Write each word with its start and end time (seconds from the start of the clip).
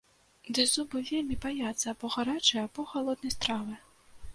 Ды 0.57 0.63
зубы 0.71 1.01
вельмі 1.11 1.37
баяцца 1.45 1.85
або 1.95 2.13
гарачай, 2.17 2.59
або 2.67 2.91
халоднай 2.95 3.41
стравы. 3.41 3.83